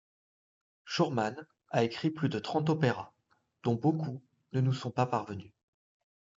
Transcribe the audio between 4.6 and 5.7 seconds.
sont pas parvenus.